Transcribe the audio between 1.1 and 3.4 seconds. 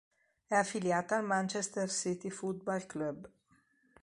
al Manchester City Football Club.